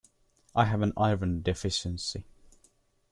I 0.55 0.65
have 0.65 0.81
an 0.81 0.93
iron 0.97 1.43
deficiency. 1.43 2.25